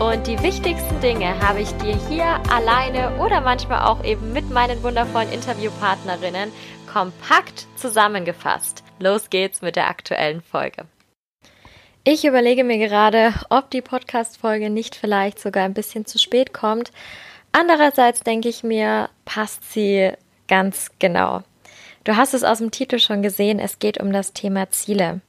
[0.00, 4.82] und die wichtigsten Dinge habe ich dir hier alleine oder manchmal auch eben mit meinen
[4.82, 6.52] wundervollen Interviewpartnerinnen
[6.92, 8.84] kompakt zusammengefasst.
[9.00, 10.86] Los geht's mit der aktuellen Folge.
[12.04, 16.92] Ich überlege mir gerade, ob die Podcast-Folge nicht vielleicht sogar ein bisschen zu spät kommt.
[17.52, 20.12] Andererseits denke ich mir, passt sie
[20.46, 21.42] ganz genau.
[22.04, 25.20] Du hast es aus dem Titel schon gesehen, es geht um das Thema Ziele.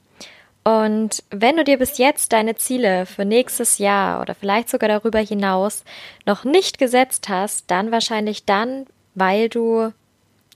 [0.64, 5.20] Und wenn du dir bis jetzt deine Ziele für nächstes Jahr oder vielleicht sogar darüber
[5.20, 5.84] hinaus
[6.26, 8.86] noch nicht gesetzt hast, dann wahrscheinlich dann,
[9.16, 9.94] weil du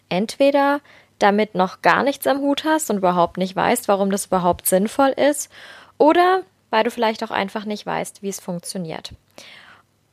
[0.10, 0.82] entweder
[1.20, 5.10] damit noch gar nichts am Hut hast und überhaupt nicht weißt, warum das überhaupt sinnvoll
[5.10, 5.50] ist,
[5.98, 9.14] oder weil du vielleicht auch einfach nicht weißt, wie es funktioniert.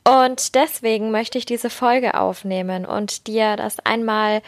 [0.04, 4.42] Und deswegen möchte ich diese Folge aufnehmen und dir das einmal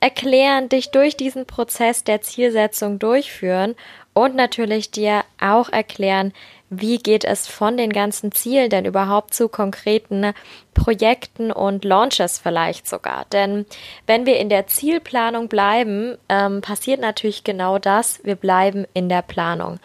[0.00, 3.74] erklären, dich durch diesen Prozess der Zielsetzung durchführen
[4.14, 6.32] und natürlich dir auch erklären,
[6.70, 10.32] wie geht es von den ganzen Zielen denn überhaupt zu konkreten
[10.72, 13.26] Projekten und Launches vielleicht sogar.
[13.32, 13.66] Denn
[14.06, 19.22] wenn wir in der Zielplanung bleiben, ähm, passiert natürlich genau das, wir bleiben in der
[19.22, 19.78] Planung.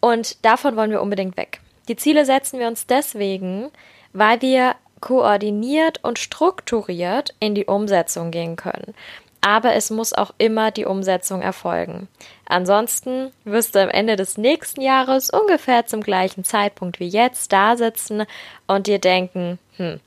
[0.00, 1.60] Und davon wollen wir unbedingt weg.
[1.88, 3.70] Die Ziele setzen wir uns deswegen,
[4.12, 8.94] weil wir koordiniert und strukturiert in die Umsetzung gehen können
[9.40, 12.08] aber es muss auch immer die Umsetzung erfolgen.
[12.46, 17.76] Ansonsten wirst du am Ende des nächsten Jahres ungefähr zum gleichen Zeitpunkt wie jetzt da
[17.76, 18.24] sitzen
[18.66, 20.00] und dir denken, hm,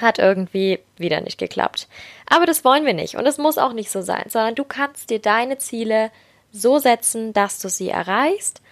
[0.00, 1.88] hat irgendwie wieder nicht geklappt.
[2.28, 5.10] Aber das wollen wir nicht und es muss auch nicht so sein, sondern du kannst
[5.10, 6.10] dir deine Ziele
[6.52, 8.62] so setzen, dass du sie erreichst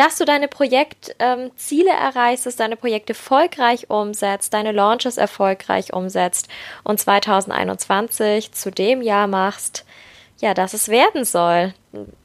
[0.00, 6.48] dass du deine Projektziele ähm, erreichst, dass deine Projekte erfolgreich umsetzt, deine Launches erfolgreich umsetzt
[6.84, 9.84] und 2021 zu dem Jahr machst,
[10.38, 11.74] ja, dass es werden soll,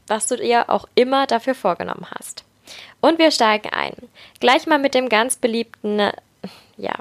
[0.07, 2.45] was du dir auch immer dafür vorgenommen hast.
[3.01, 3.93] Und wir steigen ein.
[4.39, 5.99] Gleich mal mit dem ganz beliebten,
[6.77, 6.93] ja,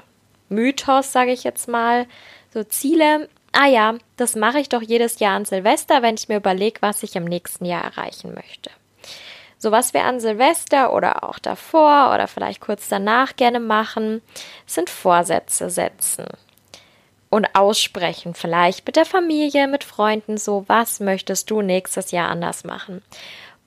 [0.49, 2.05] Mythos, sage ich jetzt mal,
[2.53, 3.29] so Ziele.
[3.53, 7.01] Ah ja, das mache ich doch jedes Jahr an Silvester, wenn ich mir überlege, was
[7.01, 8.71] ich im nächsten Jahr erreichen möchte.
[9.57, 14.21] So was wir an Silvester oder auch davor oder vielleicht kurz danach gerne machen,
[14.65, 16.27] sind Vorsätze setzen
[17.29, 22.63] und aussprechen, vielleicht mit der Familie, mit Freunden, so was möchtest du nächstes Jahr anders
[22.63, 23.01] machen.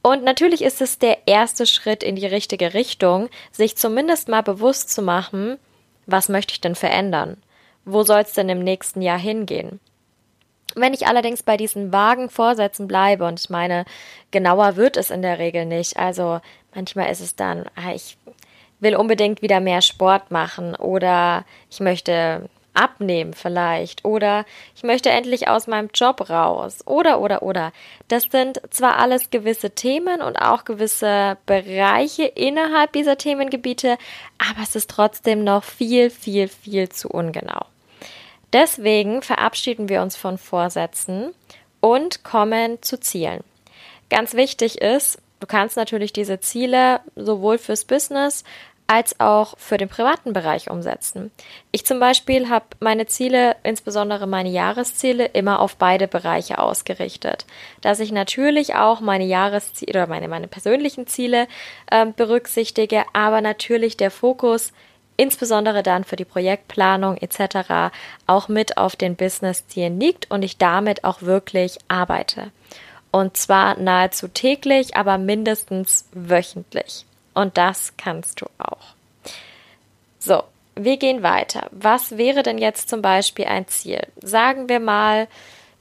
[0.03, 4.91] Und natürlich ist es der erste Schritt in die richtige Richtung, sich zumindest mal bewusst
[4.91, 5.59] zu machen,
[6.07, 7.37] was möchte ich denn verändern?
[7.85, 9.81] Wo soll es denn im nächsten Jahr hingehen?
[10.75, 13.85] Wenn ich allerdings bei diesen vagen Vorsätzen bleibe, und ich meine,
[14.31, 16.41] genauer wird es in der Regel nicht, also
[16.75, 18.17] manchmal ist es dann, ah, ich
[18.81, 22.49] will unbedingt wieder mehr Sport machen oder ich möchte
[22.79, 24.45] abnehmen vielleicht oder
[24.77, 27.73] ich möchte endlich aus meinem Job raus oder oder oder.
[28.07, 33.99] Das sind zwar alles gewisse Themen und auch gewisse Bereiche innerhalb dieser Themengebiete,
[34.39, 37.67] aber es ist trotzdem noch viel, viel, viel zu ungenau.
[38.53, 41.35] Deswegen verabschieden wir uns von Vorsätzen
[41.81, 43.45] und kommen zu Zielen.
[44.11, 48.45] Ganz wichtig ist, du kannst natürlich diese Ziele sowohl fürs Business
[48.91, 51.31] als auch für den privaten Bereich umsetzen.
[51.73, 57.45] Ich zum Beispiel habe meine Ziele, insbesondere meine Jahresziele, immer auf beide Bereiche ausgerichtet.
[57.83, 61.49] Dass ich natürlich auch meine Jahresziele oder meine, meine persönlichen Ziele
[61.91, 64.73] äh, berücksichtige, aber natürlich der Fokus
[65.19, 67.93] insbesondere dann für die Projektplanung etc.
[68.27, 72.51] auch mit auf den Business-Zielen liegt und ich damit auch wirklich arbeite.
[73.11, 77.05] Und zwar nahezu täglich, aber mindestens wöchentlich.
[77.35, 78.95] Und das kannst du auch.
[80.19, 81.69] So, wir gehen weiter.
[81.73, 84.07] Was wäre denn jetzt zum Beispiel ein Ziel?
[84.23, 85.27] Sagen wir mal,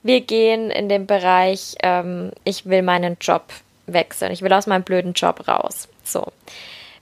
[0.04, 3.44] wir gehen in den Bereich, ähm, ich will meinen Job
[3.86, 5.88] wechseln, ich will aus meinem blöden Job raus.
[6.04, 6.32] So,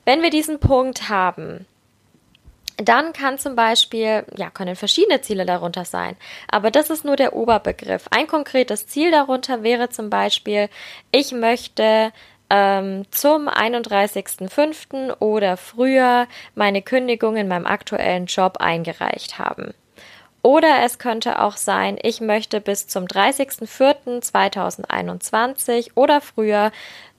[0.06, 1.66] wenn wir diesen Punkt haben,
[2.78, 6.18] dann kann zum Beispiel, ja, können verschiedene Ziele darunter sein.
[6.50, 8.08] Aber das ist nur der Oberbegriff.
[8.12, 10.68] Ein konkretes Ziel darunter wäre zum Beispiel,
[11.12, 12.12] ich möchte
[12.50, 15.20] ähm, zum 31.05.
[15.20, 19.74] oder früher meine Kündigung in meinem aktuellen Job eingereicht haben.
[20.42, 26.72] Oder es könnte auch sein, ich möchte bis zum 30.04.2021 oder früher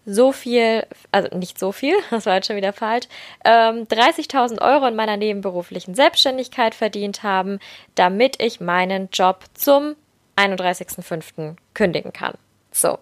[0.06, 3.06] so viel, also nicht so viel, das war jetzt schon wieder falsch,
[3.44, 7.58] ähm, 30.000 Euro in meiner nebenberuflichen Selbstständigkeit verdient haben,
[7.96, 9.96] damit ich meinen Job zum
[10.36, 11.56] 31.05.
[11.74, 12.34] kündigen kann.
[12.70, 12.98] So.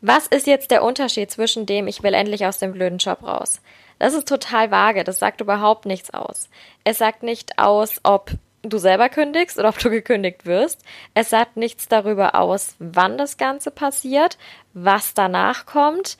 [0.00, 3.62] Was ist jetzt der Unterschied zwischen dem, ich will endlich aus dem blöden Job raus?
[3.98, 6.50] Das ist total vage, das sagt überhaupt nichts aus.
[6.82, 8.32] Es sagt nicht aus, ob
[8.70, 10.82] du selber kündigst oder ob du gekündigt wirst.
[11.14, 14.38] Es sagt nichts darüber aus, wann das Ganze passiert,
[14.72, 16.16] was danach kommt.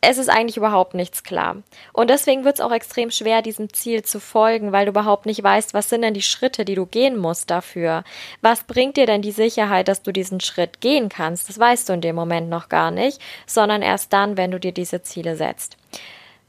[0.00, 1.62] Es ist eigentlich überhaupt nichts klar.
[1.92, 5.42] Und deswegen wird es auch extrem schwer, diesem Ziel zu folgen, weil du überhaupt nicht
[5.42, 8.04] weißt, was sind denn die Schritte, die du gehen musst dafür.
[8.40, 11.48] Was bringt dir denn die Sicherheit, dass du diesen Schritt gehen kannst?
[11.48, 14.72] Das weißt du in dem Moment noch gar nicht, sondern erst dann, wenn du dir
[14.72, 15.76] diese Ziele setzt.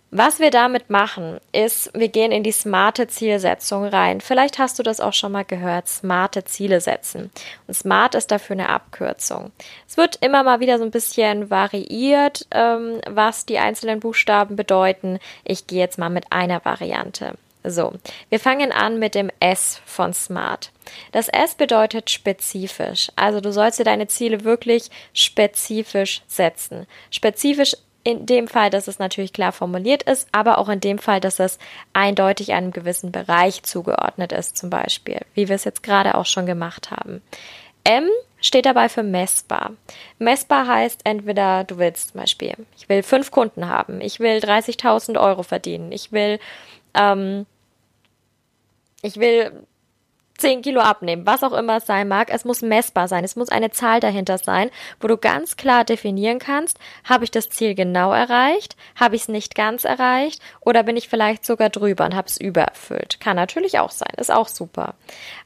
[0.10, 4.22] Was wir damit machen, ist, wir gehen in die smarte Zielsetzung rein.
[4.22, 7.30] Vielleicht hast du das auch schon mal gehört, smarte Ziele setzen.
[7.68, 9.52] Und smart ist dafür eine Abkürzung.
[9.86, 15.20] Es wird immer mal wieder so ein bisschen variiert, ähm, was die einzelnen Buchstaben bedeuten.
[15.44, 17.34] Ich gehe jetzt mal mit einer Variante.
[17.66, 17.92] So,
[18.30, 20.72] wir fangen an mit dem S von Smart.
[21.12, 23.12] Das S bedeutet spezifisch.
[23.18, 26.88] Also du sollst dir deine Ziele wirklich spezifisch setzen.
[27.12, 27.76] Spezifisch
[28.08, 31.42] in dem Fall, dass es natürlich klar formuliert ist, aber auch in dem Fall, dass
[31.42, 31.60] es
[31.92, 36.46] eindeutig einem gewissen Bereich zugeordnet ist, zum Beispiel, wie wir es jetzt gerade auch schon
[36.46, 37.22] gemacht haben.
[37.84, 38.08] M
[38.40, 39.74] steht dabei für messbar.
[40.20, 45.20] Messbar heißt entweder du willst zum Beispiel, ich will fünf Kunden haben, ich will 30.000
[45.20, 46.40] Euro verdienen, ich will,
[46.94, 47.46] ähm,
[49.02, 49.52] ich will
[50.38, 52.30] 10 Kilo abnehmen, was auch immer es sein mag.
[52.32, 53.24] Es muss messbar sein.
[53.24, 54.70] Es muss eine Zahl dahinter sein,
[55.00, 59.28] wo du ganz klar definieren kannst, habe ich das Ziel genau erreicht, habe ich es
[59.28, 63.20] nicht ganz erreicht oder bin ich vielleicht sogar drüber und habe es übererfüllt.
[63.20, 64.96] Kann natürlich auch sein, ist auch super.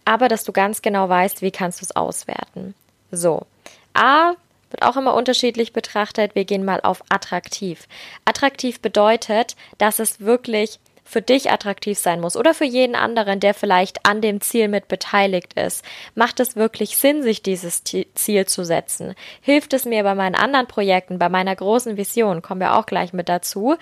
[0.06, 2.74] Aber dass du ganz genau weißt, wie kannst du es auswerten.
[3.12, 3.46] So.
[3.94, 4.34] A
[4.72, 6.34] wird auch immer unterschiedlich betrachtet.
[6.34, 7.88] Wir gehen mal auf attraktiv.
[8.26, 10.80] Attraktiv bedeutet, dass es wirklich
[11.12, 14.88] für dich attraktiv sein muss oder für jeden anderen, der vielleicht an dem Ziel mit
[14.88, 15.84] beteiligt ist.
[16.16, 19.14] Macht es wirklich Sinn, sich dieses Ziel zu setzen?
[19.42, 23.12] Hilft es mir bei meinen anderen Projekten, bei meiner großen Vision, kommen wir auch gleich
[23.12, 23.76] mit dazu,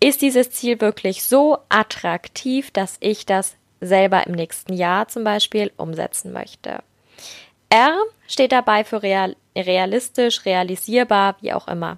[0.00, 5.70] ist dieses Ziel wirklich so attraktiv, dass ich das selber im nächsten Jahr zum Beispiel
[5.76, 6.80] umsetzen möchte?
[7.68, 7.96] R
[8.28, 11.96] steht dabei für real realistisch, realisierbar, wie auch immer.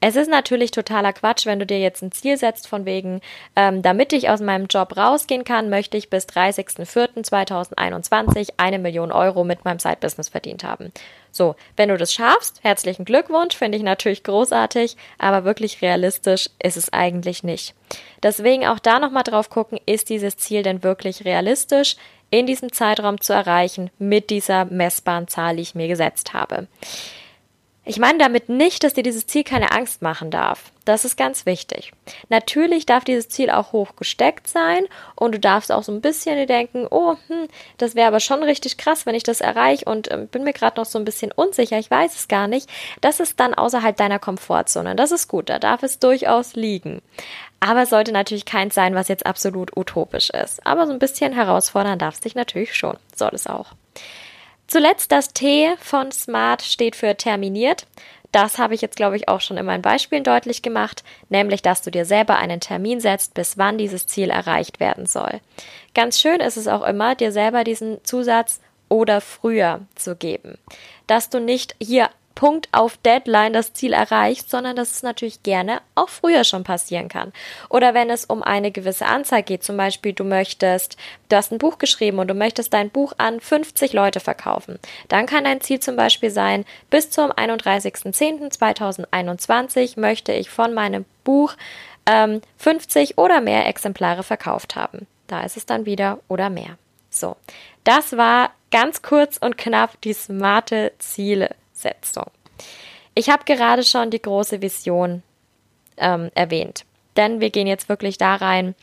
[0.00, 3.22] Es ist natürlich totaler Quatsch, wenn du dir jetzt ein Ziel setzt von wegen,
[3.56, 9.42] ähm, damit ich aus meinem Job rausgehen kann, möchte ich bis 30.04.2021 eine Million Euro
[9.44, 10.92] mit meinem Side-Business verdient haben.
[11.30, 16.76] So, wenn du das schaffst, herzlichen Glückwunsch, finde ich natürlich großartig, aber wirklich realistisch ist
[16.76, 17.74] es eigentlich nicht.
[18.22, 21.96] Deswegen auch da nochmal drauf gucken, ist dieses Ziel denn wirklich realistisch?
[22.30, 26.66] In diesem Zeitraum zu erreichen mit dieser messbaren Zahl, die ich mir gesetzt habe.
[27.88, 30.72] Ich meine damit nicht, dass dir dieses Ziel keine Angst machen darf.
[30.84, 31.92] Das ist ganz wichtig.
[32.28, 34.84] Natürlich darf dieses Ziel auch hoch gesteckt sein
[35.16, 37.48] und du darfst auch so ein bisschen denken, oh, hm,
[37.78, 40.78] das wäre aber schon richtig krass, wenn ich das erreiche und äh, bin mir gerade
[40.78, 42.68] noch so ein bisschen unsicher, ich weiß es gar nicht.
[43.00, 44.94] Das ist dann außerhalb deiner Komfortzone.
[44.94, 47.00] Das ist gut, da darf es durchaus liegen.
[47.58, 50.66] Aber es sollte natürlich keins sein, was jetzt absolut utopisch ist.
[50.66, 52.98] Aber so ein bisschen herausfordern darf es dich natürlich schon.
[53.16, 53.72] Soll es auch.
[54.68, 57.86] Zuletzt das T von Smart steht für terminiert.
[58.32, 61.80] Das habe ich jetzt, glaube ich, auch schon in meinen Beispielen deutlich gemacht, nämlich, dass
[61.80, 65.40] du dir selber einen Termin setzt, bis wann dieses Ziel erreicht werden soll.
[65.94, 68.60] Ganz schön ist es auch immer, dir selber diesen Zusatz
[68.90, 70.58] oder früher zu geben.
[71.06, 75.80] Dass du nicht hier Punkt auf Deadline das Ziel erreicht, sondern dass es natürlich gerne
[75.96, 77.32] auch früher schon passieren kann.
[77.68, 80.96] Oder wenn es um eine gewisse Anzahl geht, zum Beispiel du möchtest,
[81.30, 84.78] du hast ein Buch geschrieben und du möchtest dein Buch an 50 Leute verkaufen,
[85.08, 91.54] dann kann dein Ziel zum Beispiel sein, bis zum 31.10.2021 möchte ich von meinem Buch
[92.06, 95.08] ähm, 50 oder mehr Exemplare verkauft haben.
[95.26, 96.78] Da ist es dann wieder oder mehr.
[97.10, 97.34] So,
[97.82, 102.26] das war ganz kurz und knapp die smarte Ziele Setzung.
[103.14, 105.22] Ich habe gerade schon die große Vision
[105.96, 106.84] ähm, erwähnt,
[107.16, 108.74] denn wir gehen jetzt wirklich da rein,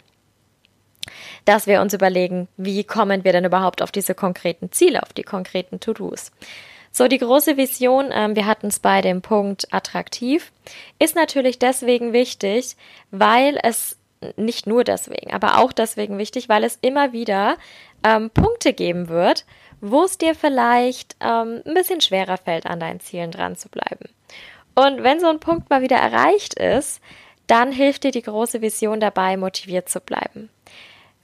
[1.46, 5.24] dass wir uns überlegen, wie kommen wir denn überhaupt auf diese konkreten Ziele, auf die
[5.24, 6.32] konkreten To-Dos.
[6.92, 10.52] So, die große Vision, ähm, wir hatten es bei dem Punkt attraktiv,
[10.98, 12.78] ist natürlich deswegen wichtig,
[13.12, 13.98] weil es
[14.38, 17.58] nicht nur deswegen, aber auch deswegen wichtig, weil es immer wieder
[18.04, 19.46] ähm, Punkte geben wird,
[19.92, 24.10] wo es dir vielleicht ähm, ein bisschen schwerer fällt, an deinen Zielen dran zu bleiben.
[24.76, 27.02] Und wenn so ein Punkt mal wieder erreicht ist,
[27.48, 30.50] dann hilft dir die große Vision dabei, motiviert zu bleiben.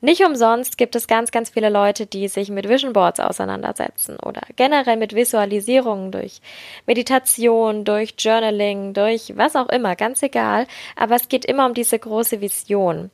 [0.03, 4.41] Nicht umsonst gibt es ganz, ganz viele Leute, die sich mit Vision Boards auseinandersetzen oder
[4.55, 6.41] generell mit Visualisierungen durch
[6.87, 10.65] Meditation, durch Journaling, durch was auch immer, ganz egal.
[10.95, 13.11] Aber es geht immer um diese große Vision.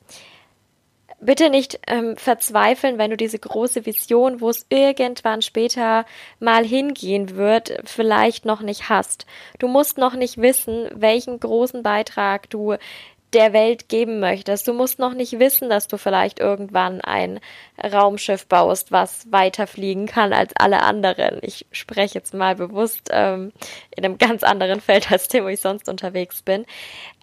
[1.20, 6.06] Bitte nicht ähm, verzweifeln, wenn du diese große Vision, wo es irgendwann später
[6.38, 9.26] mal hingehen wird, vielleicht noch nicht hast.
[9.58, 12.76] Du musst noch nicht wissen, welchen großen Beitrag du
[13.32, 14.68] der Welt geben möchtest.
[14.68, 17.40] Du musst noch nicht wissen, dass du vielleicht irgendwann ein
[17.82, 21.38] Raumschiff baust, was weiter fliegen kann als alle anderen.
[21.42, 23.52] Ich spreche jetzt mal bewusst ähm,
[23.94, 26.64] in einem ganz anderen Feld, als dem ich sonst unterwegs bin.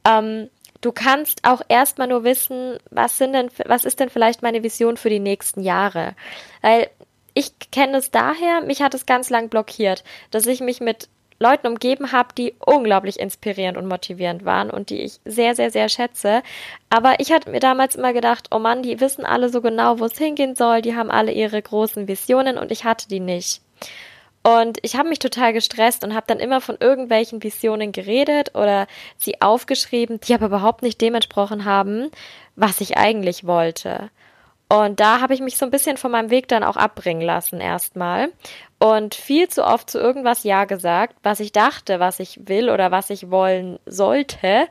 [0.07, 0.49] Ähm,
[0.85, 4.97] du kannst auch erstmal nur wissen, was sind denn, was ist denn vielleicht meine Vision
[4.97, 6.13] für die nächsten Jahre?
[6.61, 6.89] Weil
[7.33, 11.67] ich kenne es daher, mich hat es ganz lang blockiert, dass ich mich mit Leuten
[11.67, 16.43] umgeben habe, die unglaublich inspirierend und motivierend waren und die ich sehr, sehr, sehr schätze.
[16.89, 20.05] Aber ich hatte mir damals immer gedacht, oh Mann, die wissen alle so genau, wo
[20.05, 23.61] es hingehen soll, die haben alle ihre großen Visionen und ich hatte die nicht.
[24.45, 28.85] Und ich habe mich total gestresst und habe dann immer von irgendwelchen Visionen geredet oder
[29.17, 32.11] sie aufgeschrieben, die aber überhaupt nicht dementsprochen haben,
[32.55, 34.11] was ich eigentlich wollte.
[34.69, 37.59] Und da habe ich mich so ein bisschen von meinem Weg dann auch abbringen lassen
[37.59, 38.29] erstmal
[38.77, 42.91] und viel zu oft zu irgendwas Ja gesagt, was ich dachte, was ich will oder
[42.91, 44.67] was ich wollen sollte,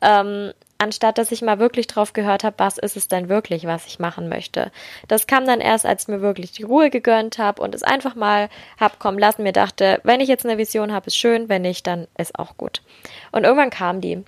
[0.00, 3.86] ähm, anstatt dass ich mal wirklich drauf gehört habe, was ist es denn wirklich, was
[3.86, 4.72] ich machen möchte.
[5.08, 8.14] Das kam dann erst, als ich mir wirklich die Ruhe gegönnt habe und es einfach
[8.14, 11.62] mal hab kommen lassen, mir dachte, wenn ich jetzt eine Vision habe, ist schön, wenn
[11.62, 12.82] nicht, dann ist auch gut.
[13.32, 14.24] Und irgendwann kam die.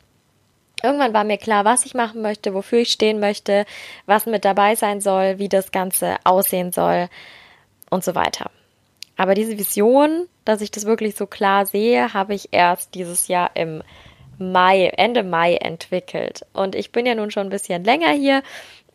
[0.82, 3.64] Irgendwann war mir klar, was ich machen möchte, wofür ich stehen möchte,
[4.06, 7.08] was mit dabei sein soll, wie das Ganze aussehen soll
[7.88, 8.50] und so weiter.
[9.16, 13.50] Aber diese Vision, dass ich das wirklich so klar sehe, habe ich erst dieses Jahr
[13.54, 13.82] im
[14.42, 16.44] Mai, Ende Mai entwickelt.
[16.52, 18.42] Und ich bin ja nun schon ein bisschen länger hier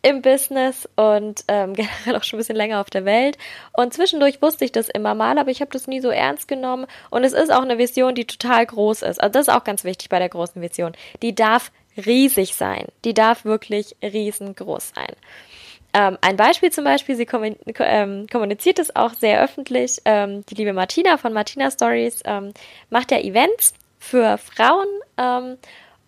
[0.02, 3.38] im Business und ähm, generell auch schon ein bisschen länger auf der Welt.
[3.74, 6.86] Und zwischendurch wusste ich das immer mal, aber ich habe das nie so ernst genommen.
[7.10, 9.22] Und es ist auch eine Vision, die total groß ist.
[9.22, 10.94] Also das ist auch ganz wichtig bei der großen Vision.
[11.22, 11.72] Die darf
[12.06, 12.86] riesig sein.
[13.06, 15.16] Die darf wirklich riesengroß sein.
[15.94, 17.28] Ähm, ein Beispiel zum Beispiel, sie
[17.80, 19.98] ähm, kommuniziert es auch sehr öffentlich.
[20.06, 22.54] Ähm, die liebe Martina von Martina Stories ähm,
[22.90, 23.74] macht ja Events
[24.08, 24.88] für Frauen
[25.18, 25.58] ähm,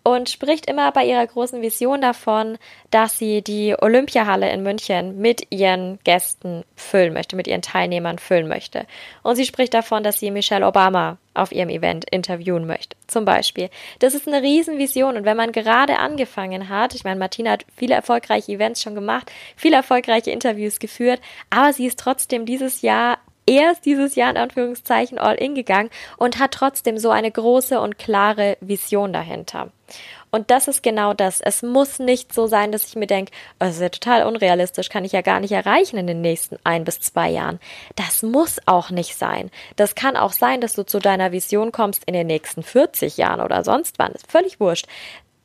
[0.03, 2.57] und spricht immer bei ihrer großen Vision davon,
[2.89, 8.47] dass sie die Olympiahalle in München mit ihren Gästen füllen möchte, mit ihren Teilnehmern füllen
[8.47, 8.85] möchte.
[9.23, 13.69] Und sie spricht davon, dass sie Michelle Obama auf ihrem Event interviewen möchte, zum Beispiel.
[13.99, 17.95] Das ist eine Riesenvision und wenn man gerade angefangen hat, ich meine, Martina hat viele
[17.95, 23.85] erfolgreiche Events schon gemacht, viele erfolgreiche Interviews geführt, aber sie ist trotzdem dieses Jahr erst
[23.85, 28.57] dieses Jahr in Anführungszeichen all in gegangen und hat trotzdem so eine große und klare
[28.61, 29.71] Vision dahinter.
[30.31, 31.41] Und das ist genau das.
[31.41, 34.89] Es muss nicht so sein, dass ich mir denke, oh, das ist ja total unrealistisch,
[34.89, 37.59] kann ich ja gar nicht erreichen in den nächsten ein bis zwei Jahren.
[37.95, 39.49] Das muss auch nicht sein.
[39.75, 43.41] Das kann auch sein, dass du zu deiner Vision kommst in den nächsten 40 Jahren
[43.41, 44.11] oder sonst wann.
[44.11, 44.85] Ist völlig wurscht.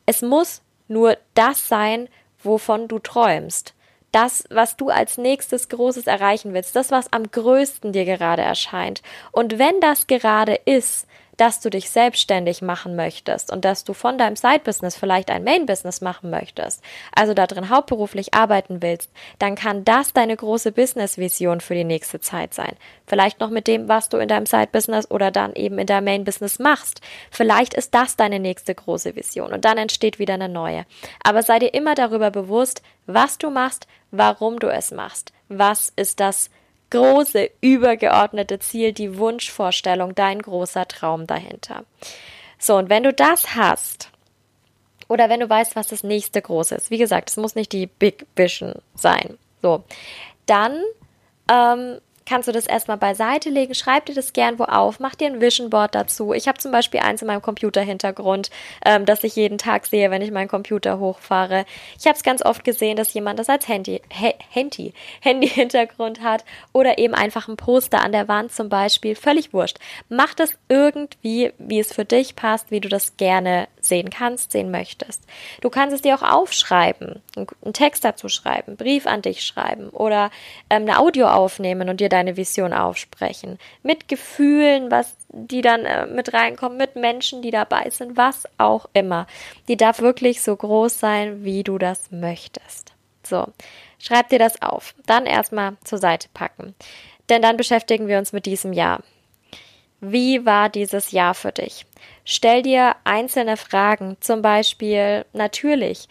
[0.05, 2.07] Es muss nur das sein,
[2.43, 3.73] wovon du träumst
[4.15, 9.01] das, was du als nächstes Großes erreichen willst, das, was am größten dir gerade erscheint.
[9.33, 11.05] Und wenn das gerade ist,
[11.37, 16.01] dass du dich selbstständig machen möchtest und dass du von deinem Side-Business vielleicht ein Main-Business
[16.01, 16.81] machen möchtest,
[17.15, 22.53] also darin hauptberuflich arbeiten willst, dann kann das deine große Business-Vision für die nächste Zeit
[22.53, 22.75] sein.
[23.07, 26.59] Vielleicht noch mit dem, was du in deinem Side-Business oder dann eben in deinem Main-Business
[26.59, 27.01] machst.
[27.31, 30.85] Vielleicht ist das deine nächste große Vision und dann entsteht wieder eine neue.
[31.23, 35.33] Aber sei dir immer darüber bewusst, was du machst, warum du es machst.
[35.47, 36.49] Was ist das
[36.89, 41.85] große, übergeordnete Ziel, die Wunschvorstellung, dein großer Traum dahinter.
[42.59, 44.11] So, und wenn du das hast,
[45.07, 47.87] oder wenn du weißt, was das nächste große ist, wie gesagt, es muss nicht die
[47.87, 49.83] Big Vision sein, so,
[50.45, 50.81] dann
[51.51, 55.27] ähm, kannst du das erstmal beiseite legen, schreib dir das gern wo auf, mach dir
[55.27, 56.33] ein Vision Board dazu.
[56.33, 58.49] Ich habe zum Beispiel eins in meinem Computerhintergrund,
[58.83, 61.65] ähm, das ich jeden Tag sehe, wenn ich meinen Computer hochfahre.
[61.99, 66.97] Ich habe es ganz oft gesehen, dass jemand das als Handy, Handy, Handy-Hintergrund hat oder
[66.97, 69.15] eben einfach ein Poster an der Wand zum Beispiel.
[69.15, 69.77] Völlig wurscht.
[70.09, 74.71] Mach das irgendwie, wie es für dich passt, wie du das gerne sehen kannst, sehen
[74.71, 75.23] möchtest.
[75.61, 80.31] Du kannst es dir auch aufschreiben, einen Text dazu schreiben, Brief an dich schreiben oder
[80.69, 83.59] ähm, eine Audio aufnehmen und dir deine Vision aufsprechen.
[83.83, 88.87] Mit Gefühlen, was die dann äh, mit reinkommen, mit Menschen, die dabei sind, was auch
[88.93, 89.27] immer.
[89.67, 92.93] Die darf wirklich so groß sein, wie du das möchtest.
[93.23, 93.47] So,
[93.99, 94.95] schreib dir das auf.
[95.05, 96.75] Dann erstmal zur Seite packen.
[97.29, 99.01] Denn dann beschäftigen wir uns mit diesem Jahr.
[100.01, 101.85] Wie war dieses Jahr für dich?
[102.25, 106.07] Stell dir einzelne Fragen, zum Beispiel natürlich,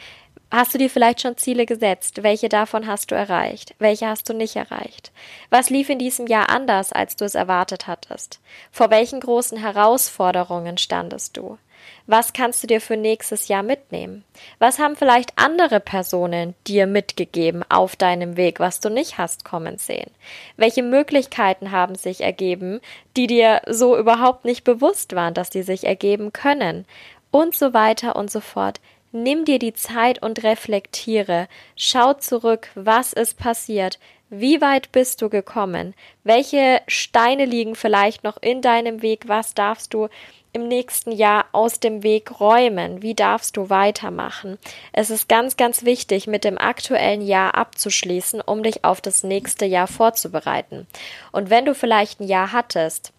[0.56, 2.22] Hast du dir vielleicht schon Ziele gesetzt?
[2.22, 3.74] Welche davon hast du erreicht?
[3.80, 5.10] Welche hast du nicht erreicht?
[5.50, 8.38] Was lief in diesem Jahr anders, als du es erwartet hattest?
[8.70, 11.58] Vor welchen großen Herausforderungen standest du?
[12.06, 14.24] Was kannst du dir für nächstes Jahr mitnehmen?
[14.58, 19.78] Was haben vielleicht andere Personen dir mitgegeben auf deinem Weg, was du nicht hast kommen
[19.78, 20.10] sehen?
[20.56, 22.80] Welche Möglichkeiten haben sich ergeben,
[23.16, 26.84] die dir so überhaupt nicht bewusst waren, dass die sich ergeben können?
[27.30, 28.80] Und so weiter und so fort.
[29.16, 31.46] Nimm dir die Zeit und reflektiere.
[31.76, 33.98] Schau zurück, was ist passiert.
[34.36, 35.94] Wie weit bist du gekommen?
[36.24, 39.28] Welche Steine liegen vielleicht noch in deinem Weg?
[39.28, 40.08] Was darfst du
[40.52, 43.00] im nächsten Jahr aus dem Weg räumen?
[43.00, 44.58] Wie darfst du weitermachen?
[44.92, 49.66] Es ist ganz, ganz wichtig, mit dem aktuellen Jahr abzuschließen, um dich auf das nächste
[49.66, 50.88] Jahr vorzubereiten.
[51.30, 53.12] Und wenn du vielleicht ein Jahr hattest,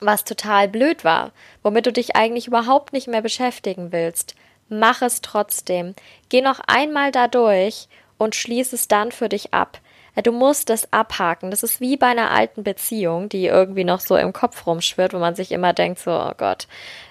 [0.00, 1.30] was total blöd war,
[1.62, 4.34] womit du dich eigentlich überhaupt nicht mehr beschäftigen willst,
[4.68, 5.94] mach es trotzdem.
[6.28, 7.86] Geh noch einmal da durch
[8.18, 9.78] und schließ es dann für dich ab.
[10.22, 11.50] Du musst es abhaken.
[11.50, 15.18] Das ist wie bei einer alten Beziehung, die irgendwie noch so im Kopf rumschwirrt, wo
[15.18, 16.68] man sich immer denkt, so, oh Gott,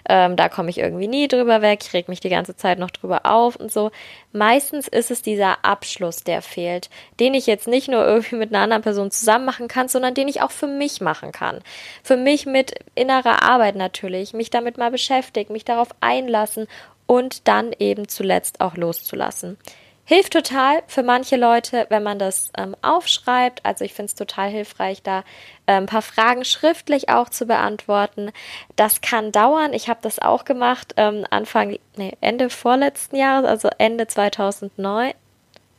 [0.07, 2.91] ähm, da komme ich irgendwie nie drüber weg, ich reg mich die ganze Zeit noch
[2.91, 3.91] drüber auf und so.
[4.31, 8.63] Meistens ist es dieser Abschluss, der fehlt, den ich jetzt nicht nur irgendwie mit einer
[8.63, 11.59] anderen Person zusammen machen kann, sondern den ich auch für mich machen kann.
[12.03, 16.67] Für mich mit innerer Arbeit natürlich, mich damit mal beschäftigen, mich darauf einlassen
[17.05, 19.57] und dann eben zuletzt auch loszulassen.
[20.05, 23.61] Hilft total für manche Leute, wenn man das ähm, aufschreibt.
[23.63, 25.19] Also ich finde es total hilfreich, da
[25.65, 28.31] äh, ein paar Fragen schriftlich auch zu beantworten.
[28.75, 29.71] Das kann dauern.
[29.71, 35.13] Ich habe das auch gemacht ähm, Anfang, nee, Ende vorletzten Jahres, also Ende 2009.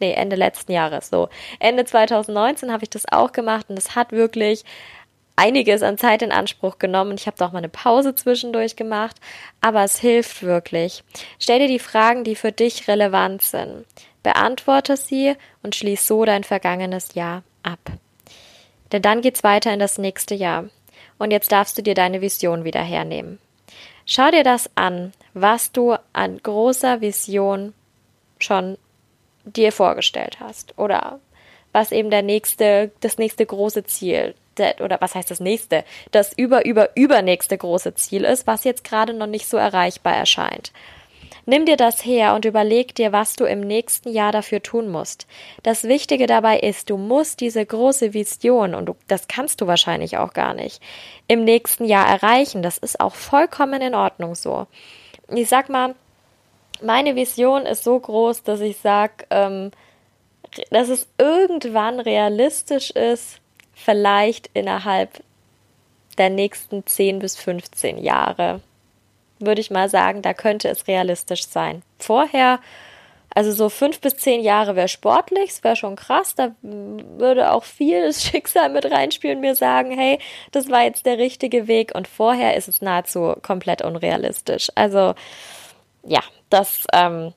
[0.00, 1.28] Nee, Ende letzten Jahres, so.
[1.60, 4.64] Ende 2019 habe ich das auch gemacht und es hat wirklich
[5.36, 7.16] einiges an Zeit in Anspruch genommen.
[7.18, 9.16] Ich habe da auch mal eine Pause zwischendurch gemacht,
[9.60, 11.04] aber es hilft wirklich.
[11.38, 13.84] Stell dir die Fragen, die für dich relevant sind.
[14.24, 17.78] Beantworte sie und schließ so dein vergangenes Jahr ab.
[18.90, 20.64] Denn dann geht's weiter in das nächste Jahr.
[21.18, 23.38] Und jetzt darfst du dir deine Vision wieder hernehmen.
[24.06, 27.74] Schau dir das an, was du an großer Vision
[28.38, 28.76] schon
[29.44, 31.20] dir vorgestellt hast oder
[31.72, 34.34] was eben der nächste, das nächste große Ziel
[34.80, 39.12] oder was heißt das nächste, das über, über, übernächste große Ziel ist, was jetzt gerade
[39.12, 40.72] noch nicht so erreichbar erscheint.
[41.46, 45.26] Nimm dir das her und überleg dir, was du im nächsten Jahr dafür tun musst.
[45.62, 50.16] Das Wichtige dabei ist, du musst diese große Vision, und du, das kannst du wahrscheinlich
[50.16, 50.82] auch gar nicht,
[51.28, 52.62] im nächsten Jahr erreichen.
[52.62, 54.66] Das ist auch vollkommen in Ordnung so.
[55.28, 55.94] Ich sag mal,
[56.82, 59.70] meine Vision ist so groß, dass ich sag, ähm,
[60.70, 63.40] dass es irgendwann realistisch ist,
[63.74, 65.22] vielleicht innerhalb
[66.16, 68.60] der nächsten 10 bis 15 Jahre.
[69.38, 71.82] Würde ich mal sagen, da könnte es realistisch sein.
[71.98, 72.60] Vorher,
[73.34, 77.64] also so fünf bis zehn Jahre wäre sportlich, es wäre schon krass, da würde auch
[77.64, 80.18] viel Schicksal mit reinspielen, mir sagen, hey,
[80.52, 84.70] das war jetzt der richtige Weg und vorher ist es nahezu komplett unrealistisch.
[84.76, 85.14] Also
[86.06, 87.32] ja, das, ähm,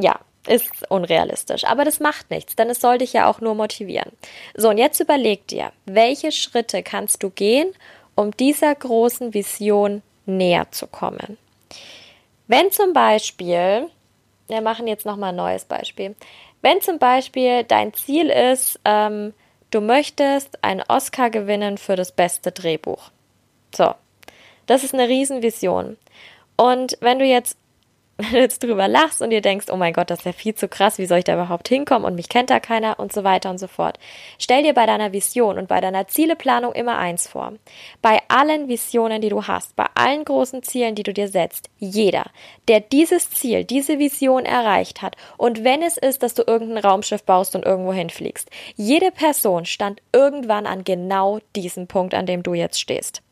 [0.00, 1.64] ja, ist unrealistisch.
[1.64, 4.10] Aber das macht nichts, denn es soll dich ja auch nur motivieren.
[4.54, 7.72] So, und jetzt überleg dir, welche Schritte kannst du gehen,
[8.14, 11.38] um dieser großen Vision näher zu kommen.
[12.46, 13.88] Wenn zum Beispiel,
[14.48, 16.16] wir machen jetzt nochmal ein neues Beispiel,
[16.62, 19.32] wenn zum Beispiel dein Ziel ist, ähm,
[19.70, 23.10] du möchtest einen Oscar gewinnen für das beste Drehbuch.
[23.74, 23.94] So,
[24.66, 25.96] das ist eine Riesenvision.
[26.56, 27.56] Und wenn du jetzt
[28.20, 30.54] wenn du jetzt drüber lachst und dir denkst, oh mein Gott, das ist ja viel
[30.54, 33.24] zu krass, wie soll ich da überhaupt hinkommen und mich kennt da keiner und so
[33.24, 33.98] weiter und so fort.
[34.38, 37.52] Stell dir bei deiner Vision und bei deiner Zieleplanung immer eins vor.
[38.02, 42.24] Bei allen Visionen, die du hast, bei allen großen Zielen, die du dir setzt, jeder,
[42.68, 47.24] der dieses Ziel, diese Vision erreicht hat und wenn es ist, dass du irgendein Raumschiff
[47.24, 52.54] baust und irgendwo hinfliegst, jede Person stand irgendwann an genau diesem Punkt, an dem du
[52.54, 53.22] jetzt stehst.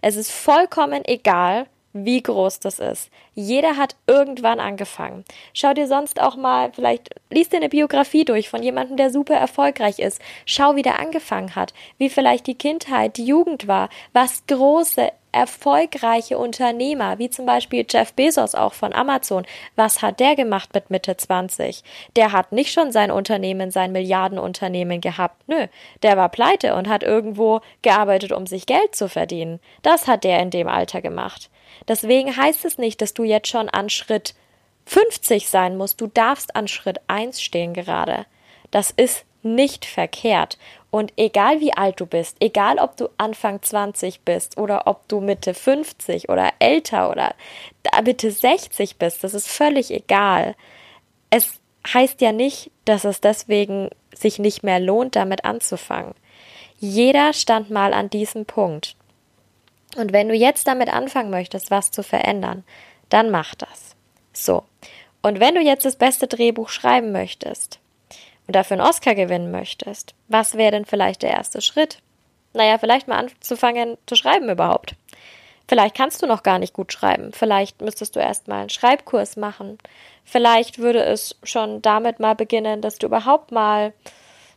[0.00, 3.10] Es ist vollkommen egal, wie groß das ist.
[3.34, 5.24] Jeder hat irgendwann angefangen.
[5.52, 9.34] Schau dir sonst auch mal, vielleicht liest dir eine Biografie durch von jemandem, der super
[9.34, 10.20] erfolgreich ist.
[10.46, 16.36] Schau, wie der angefangen hat, wie vielleicht die Kindheit, die Jugend war, was große, erfolgreiche
[16.38, 21.16] Unternehmer, wie zum Beispiel Jeff Bezos auch von Amazon, was hat der gemacht mit Mitte
[21.16, 21.82] 20?
[22.16, 25.48] Der hat nicht schon sein Unternehmen, sein Milliardenunternehmen gehabt.
[25.48, 25.66] Nö,
[26.02, 29.58] der war pleite und hat irgendwo gearbeitet, um sich Geld zu verdienen.
[29.82, 31.50] Das hat der in dem Alter gemacht.
[31.88, 34.34] Deswegen heißt es nicht, dass du jetzt schon an Schritt
[34.86, 36.00] 50 sein musst.
[36.00, 38.26] Du darfst an Schritt 1 stehen gerade.
[38.70, 40.58] Das ist nicht verkehrt.
[40.90, 45.20] Und egal wie alt du bist, egal ob du Anfang 20 bist oder ob du
[45.20, 47.34] Mitte 50 oder älter oder
[48.04, 50.54] Mitte 60 bist, das ist völlig egal.
[51.30, 51.60] Es
[51.92, 56.14] heißt ja nicht, dass es deswegen sich nicht mehr lohnt, damit anzufangen.
[56.78, 58.96] Jeder stand mal an diesem Punkt.
[59.96, 62.64] Und wenn du jetzt damit anfangen möchtest, was zu verändern,
[63.08, 63.94] dann mach das.
[64.32, 64.64] So.
[65.22, 67.78] Und wenn du jetzt das beste Drehbuch schreiben möchtest
[68.46, 71.98] und dafür einen Oscar gewinnen möchtest, was wäre denn vielleicht der erste Schritt?
[72.54, 74.94] Naja, vielleicht mal anzufangen zu schreiben überhaupt.
[75.68, 77.32] Vielleicht kannst du noch gar nicht gut schreiben.
[77.32, 79.78] Vielleicht müsstest du erst mal einen Schreibkurs machen.
[80.24, 83.92] Vielleicht würde es schon damit mal beginnen, dass du überhaupt mal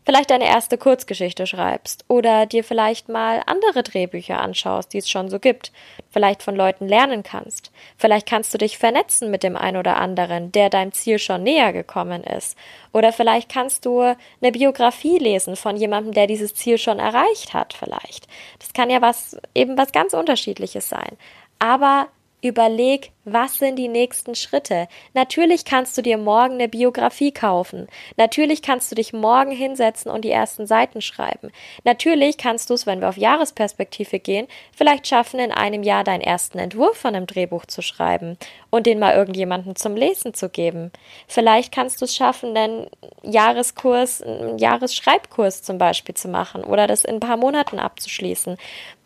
[0.06, 5.30] vielleicht deine erste Kurzgeschichte schreibst oder dir vielleicht mal andere Drehbücher anschaust, die es schon
[5.30, 5.72] so gibt,
[6.10, 7.72] vielleicht von Leuten lernen kannst.
[7.98, 11.74] Vielleicht kannst du dich vernetzen mit dem einen oder anderen, der deinem Ziel schon näher
[11.74, 12.58] gekommen ist.
[12.94, 17.74] Oder vielleicht kannst du eine Biografie lesen von jemandem, der dieses Ziel schon erreicht hat,
[17.74, 18.28] vielleicht.
[18.60, 21.18] Das kann ja was, eben was ganz unterschiedliches sein.
[21.60, 22.08] Aber
[22.46, 24.88] Überleg, was sind die nächsten Schritte?
[25.14, 27.88] Natürlich kannst du dir morgen eine Biografie kaufen.
[28.18, 31.52] Natürlich kannst du dich morgen hinsetzen und die ersten Seiten schreiben.
[31.84, 36.22] Natürlich kannst du es, wenn wir auf Jahresperspektive gehen, vielleicht schaffen, in einem Jahr deinen
[36.22, 38.38] ersten Entwurf von einem Drehbuch zu schreiben
[38.70, 40.92] und den mal irgendjemandem zum Lesen zu geben.
[41.28, 42.88] Vielleicht kannst du es schaffen, einen
[43.24, 48.58] Jahreskurs, einen Jahresschreibkurs zum Beispiel zu machen oder das in ein paar Monaten abzuschließen.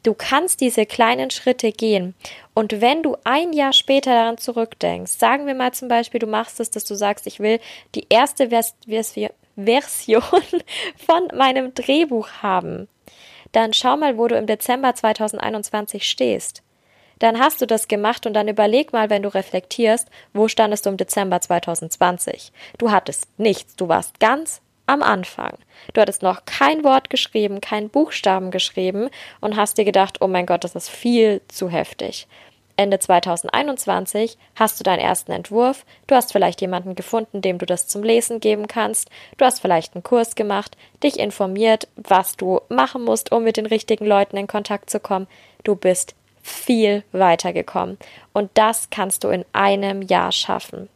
[0.03, 2.15] Du kannst diese kleinen Schritte gehen.
[2.53, 6.59] Und wenn du ein Jahr später daran zurückdenkst, sagen wir mal zum Beispiel, du machst
[6.59, 7.59] es, dass du sagst, ich will
[7.95, 9.13] die erste Vers Vers
[9.55, 10.21] Version
[10.97, 12.87] von meinem Drehbuch haben,
[13.51, 16.63] dann schau mal, wo du im Dezember 2021 stehst.
[17.19, 20.91] Dann hast du das gemacht und dann überleg mal, wenn du reflektierst, wo standest du
[20.91, 22.53] im Dezember 2020?
[22.77, 25.57] Du hattest nichts, du warst ganz am Anfang.
[25.93, 29.09] Du hattest noch kein Wort geschrieben, keinen Buchstaben geschrieben
[29.41, 32.27] und hast dir gedacht, oh mein Gott, das ist viel zu heftig.
[32.79, 37.89] Ende 2021 hast du deinen ersten Entwurf, du hast vielleicht jemanden gefunden, dem du das
[37.89, 43.03] zum Lesen geben kannst, du hast vielleicht einen Kurs gemacht, dich informiert, was du machen
[43.03, 45.27] musst, um mit den richtigen Leuten in Kontakt zu kommen.
[45.65, 47.97] Du bist viel weitergekommen
[48.31, 50.87] und das kannst du in einem Jahr schaffen.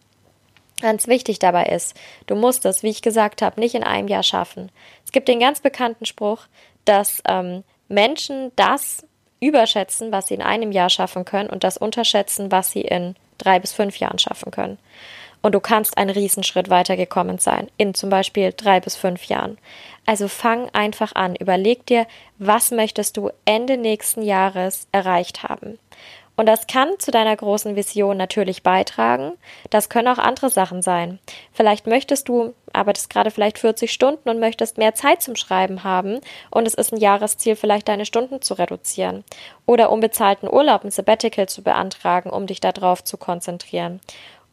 [0.80, 4.24] Ganz wichtig dabei ist, du musst es, wie ich gesagt habe, nicht in einem Jahr
[4.24, 4.72] schaffen.
[5.04, 6.46] Es gibt den ganz bekannten Spruch,
[6.86, 9.06] dass ähm, Menschen das
[9.43, 13.60] überschätzen, was sie in einem Jahr schaffen können und das unterschätzen, was sie in drei
[13.60, 14.77] bis fünf Jahren schaffen können.
[15.41, 19.58] Und du kannst einen Riesenschritt weitergekommen sein, in zum Beispiel drei bis fünf Jahren.
[20.06, 25.79] Also fang einfach an, überleg dir, was möchtest du Ende nächsten Jahres erreicht haben.
[26.36, 29.34] Und das kann zu deiner großen Vision natürlich beitragen.
[29.69, 31.19] Das können auch andere Sachen sein.
[31.52, 36.19] Vielleicht möchtest du, arbeitest gerade vielleicht 40 Stunden und möchtest mehr Zeit zum Schreiben haben
[36.50, 39.24] und es ist ein Jahresziel, vielleicht deine Stunden zu reduzieren.
[39.67, 44.00] Oder unbezahlten Urlaub, ein Sabbatical zu beantragen, um dich darauf zu konzentrieren.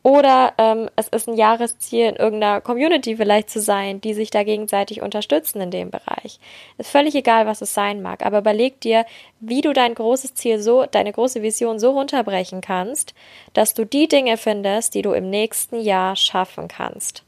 [0.02, 4.44] Oder ähm, es ist ein Jahresziel, in irgendeiner Community vielleicht zu sein, die sich da
[4.44, 6.40] gegenseitig unterstützen in dem Bereich.
[6.78, 9.04] Ist völlig egal, was es sein mag, aber überleg dir,
[9.40, 13.14] wie du dein großes Ziel so, deine große Vision so runterbrechen kannst,
[13.52, 17.22] dass du die Dinge findest, die du im nächsten Jahr schaffen kannst.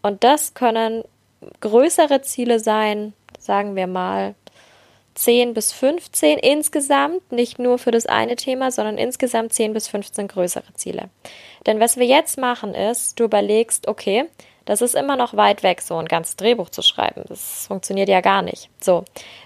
[0.00, 1.04] Und das können
[1.60, 4.34] größere Ziele sein, sagen wir mal
[5.16, 10.28] 10 bis 15 insgesamt, nicht nur für das eine Thema, sondern insgesamt 10 bis 15
[10.28, 11.08] größere Ziele.
[11.66, 14.26] Denn was wir jetzt machen ist, du überlegst, okay,
[14.64, 17.24] das ist immer noch weit weg, so ein ganzes Drehbuch zu schreiben.
[17.28, 18.68] Das funktioniert ja gar nicht.
[18.80, 19.04] So,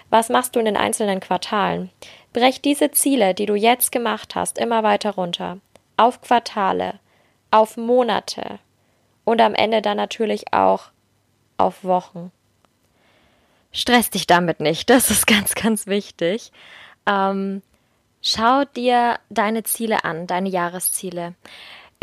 [0.09, 1.91] was machst du in den einzelnen Quartalen?
[2.33, 5.57] Brech diese Ziele, die du jetzt gemacht hast, immer weiter runter.
[5.97, 6.99] Auf Quartale,
[7.51, 8.59] auf Monate
[9.25, 10.89] und am Ende dann natürlich auch
[11.57, 12.31] auf Wochen.
[13.71, 16.51] Stress dich damit nicht, das ist ganz, ganz wichtig.
[17.05, 17.61] Ähm,
[18.21, 21.35] schau dir deine Ziele an, deine Jahresziele.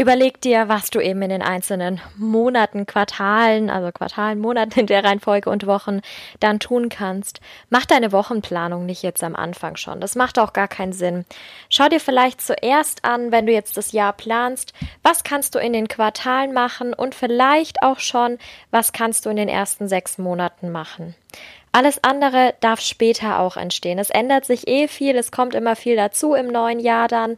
[0.00, 5.02] Überleg dir, was du eben in den einzelnen Monaten, Quartalen, also Quartalen, Monaten in der
[5.02, 6.02] Reihenfolge und Wochen
[6.38, 7.40] dann tun kannst.
[7.68, 10.00] Mach deine Wochenplanung nicht jetzt am Anfang schon.
[10.00, 11.24] Das macht auch gar keinen Sinn.
[11.68, 15.72] Schau dir vielleicht zuerst an, wenn du jetzt das Jahr planst, was kannst du in
[15.72, 18.38] den Quartalen machen und vielleicht auch schon,
[18.70, 21.16] was kannst du in den ersten sechs Monaten machen.
[21.72, 23.98] Alles andere darf später auch entstehen.
[23.98, 27.36] Es ändert sich eh viel, es kommt immer viel dazu im neuen Jahr dann.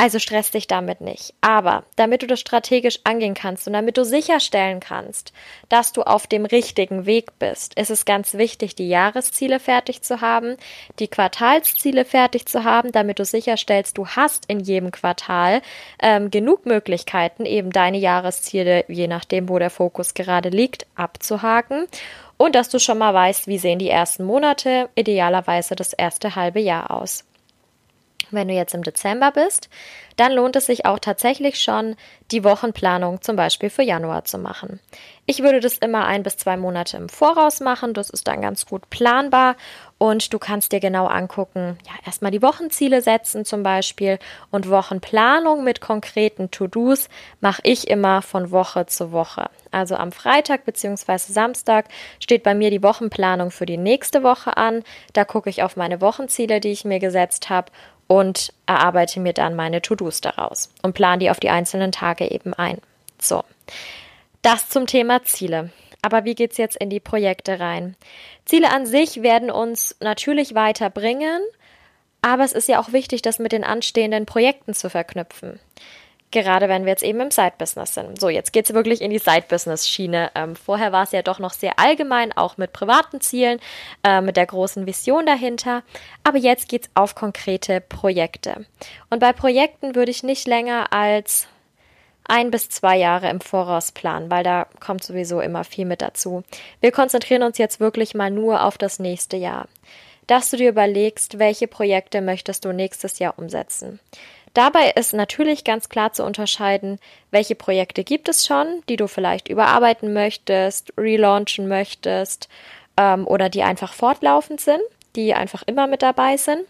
[0.00, 1.34] Also stress dich damit nicht.
[1.40, 5.32] Aber damit du das strategisch angehen kannst und damit du sicherstellen kannst,
[5.68, 10.20] dass du auf dem richtigen Weg bist, ist es ganz wichtig, die Jahresziele fertig zu
[10.20, 10.56] haben,
[11.00, 15.62] die Quartalsziele fertig zu haben, damit du sicherstellst, du hast in jedem Quartal
[16.00, 21.88] ähm, genug Möglichkeiten, eben deine Jahresziele, je nachdem, wo der Fokus gerade liegt, abzuhaken
[22.36, 26.60] und dass du schon mal weißt, wie sehen die ersten Monate, idealerweise das erste halbe
[26.60, 27.24] Jahr aus.
[28.30, 29.70] Wenn du jetzt im Dezember bist,
[30.16, 31.96] dann lohnt es sich auch tatsächlich schon,
[32.30, 34.80] die Wochenplanung zum Beispiel für Januar zu machen.
[35.24, 37.94] Ich würde das immer ein bis zwei Monate im Voraus machen.
[37.94, 39.56] Das ist dann ganz gut planbar
[39.96, 44.18] und du kannst dir genau angucken, ja, erstmal die Wochenziele setzen zum Beispiel
[44.50, 47.08] und Wochenplanung mit konkreten To-Dos
[47.40, 49.48] mache ich immer von Woche zu Woche.
[49.70, 51.18] Also am Freitag bzw.
[51.18, 51.86] Samstag
[52.20, 54.82] steht bei mir die Wochenplanung für die nächste Woche an.
[55.12, 57.70] Da gucke ich auf meine Wochenziele, die ich mir gesetzt habe
[58.08, 62.52] und erarbeite mir dann meine To-Dos daraus und plane die auf die einzelnen Tage eben
[62.54, 62.78] ein.
[63.20, 63.44] So,
[64.42, 65.70] das zum Thema Ziele.
[66.02, 67.96] Aber wie geht's jetzt in die Projekte rein?
[68.44, 71.42] Ziele an sich werden uns natürlich weiterbringen,
[72.22, 75.60] aber es ist ja auch wichtig, das mit den anstehenden Projekten zu verknüpfen.
[76.30, 78.20] Gerade wenn wir jetzt eben im Side-Business sind.
[78.20, 80.30] So, jetzt geht's wirklich in die Side-Business-Schiene.
[80.34, 83.60] Ähm, vorher war es ja doch noch sehr allgemein, auch mit privaten Zielen,
[84.04, 85.82] äh, mit der großen Vision dahinter.
[86.24, 88.66] Aber jetzt geht's auf konkrete Projekte.
[89.08, 91.46] Und bei Projekten würde ich nicht länger als
[92.28, 96.44] ein bis zwei Jahre im Voraus planen, weil da kommt sowieso immer viel mit dazu.
[96.80, 99.66] Wir konzentrieren uns jetzt wirklich mal nur auf das nächste Jahr.
[100.26, 103.98] Dass du dir überlegst, welche Projekte möchtest du nächstes Jahr umsetzen.
[104.54, 106.98] Dabei ist natürlich ganz klar zu unterscheiden,
[107.30, 112.48] welche Projekte gibt es schon, die du vielleicht überarbeiten möchtest, relaunchen möchtest
[112.96, 114.82] ähm, oder die einfach fortlaufend sind,
[115.16, 116.62] die einfach immer mit dabei sind.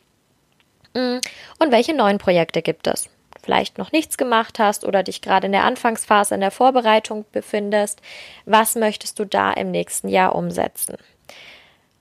[0.95, 1.19] Mm,
[1.59, 3.09] und welche neuen Projekte gibt es?
[3.43, 8.03] Vielleicht noch nichts gemacht hast oder dich gerade in der Anfangsphase in der Vorbereitung befindest.
[8.45, 10.97] Was möchtest du da im nächsten Jahr umsetzen?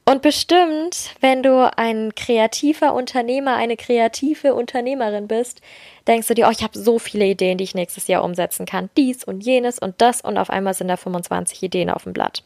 [0.10, 5.60] Und bestimmt, wenn du ein kreativer Unternehmer, eine kreative Unternehmerin bist,
[6.08, 8.90] denkst du dir, oh, ich habe so viele Ideen, die ich nächstes Jahr umsetzen kann.
[8.96, 12.42] Dies und jenes und das und auf einmal sind da 25 Ideen auf dem Blatt.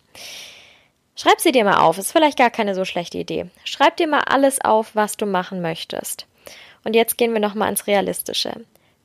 [1.16, 3.46] Schreib sie dir mal auf, ist vielleicht gar keine so schlechte Idee.
[3.64, 6.26] Schreib dir mal alles auf, was du machen möchtest.
[6.84, 8.54] Und jetzt gehen wir nochmal ins Realistische.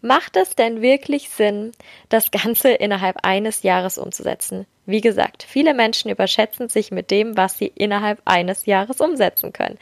[0.02, 1.72] Macht es denn wirklich Sinn,
[2.08, 4.66] das Ganze innerhalb eines Jahres umzusetzen?
[4.84, 9.78] Wie gesagt, viele Menschen überschätzen sich mit dem, was sie innerhalb eines Jahres umsetzen können.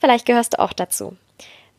[0.00, 1.16] Vielleicht gehörst du auch dazu.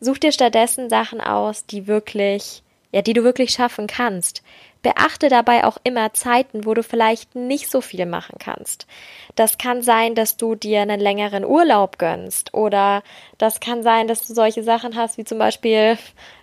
[0.00, 4.42] Such dir stattdessen Sachen aus, die wirklich, ja, die du wirklich schaffen kannst.
[4.84, 8.86] Beachte dabei auch immer Zeiten, wo du vielleicht nicht so viel machen kannst.
[9.34, 13.02] Das kann sein, dass du dir einen längeren Urlaub gönnst oder
[13.38, 15.96] das kann sein, dass du solche Sachen hast, wie zum Beispiel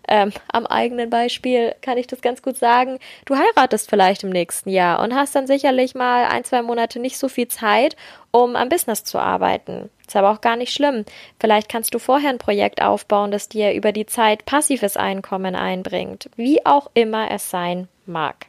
[0.07, 2.97] ähm, am eigenen Beispiel kann ich das ganz gut sagen.
[3.25, 7.19] Du heiratest vielleicht im nächsten Jahr und hast dann sicherlich mal ein, zwei Monate nicht
[7.19, 7.95] so viel Zeit,
[8.31, 9.91] um am Business zu arbeiten.
[10.07, 11.05] Ist aber auch gar nicht schlimm.
[11.39, 16.29] Vielleicht kannst du vorher ein Projekt aufbauen, das dir über die Zeit passives Einkommen einbringt.
[16.35, 18.47] Wie auch immer es sein mag.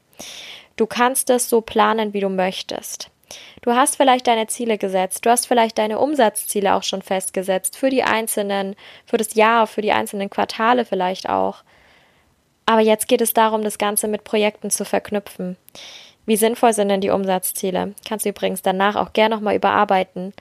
[0.77, 3.11] Du kannst es so planen, wie du möchtest.
[3.63, 7.89] Du hast vielleicht deine Ziele gesetzt, du hast vielleicht deine Umsatzziele auch schon festgesetzt für
[7.89, 11.63] die einzelnen, für das Jahr, für die einzelnen Quartale vielleicht auch.
[12.67, 15.57] Aber jetzt geht es darum, das Ganze mit Projekten zu verknüpfen.
[16.27, 17.95] Wie sinnvoll sind denn die Umsatzziele?
[18.07, 20.33] Kannst du übrigens danach auch gerne nochmal überarbeiten.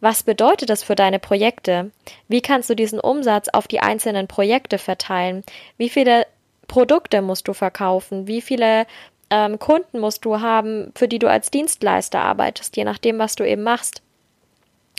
[0.00, 1.90] Was bedeutet das für deine Projekte?
[2.28, 5.44] Wie kannst du diesen Umsatz auf die einzelnen Projekte verteilen?
[5.76, 6.26] Wie viele
[6.70, 8.28] Produkte musst du verkaufen?
[8.28, 8.86] Wie viele
[9.28, 13.42] ähm, Kunden musst du haben, für die du als Dienstleister arbeitest, je nachdem, was du
[13.42, 14.02] eben machst?